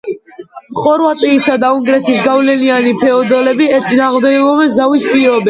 [0.77, 5.39] ხორვატიისა და უნგრეთის გავლენიანი ფეოდალები ეწინააღმდეგებოდნენ ზავის პირობებს.